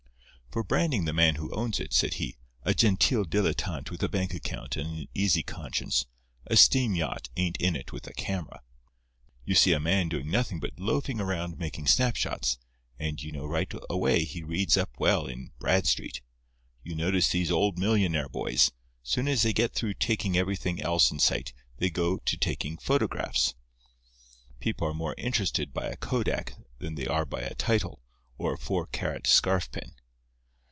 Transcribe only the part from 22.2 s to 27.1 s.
taking photographs. People are more impressed by a kodak than they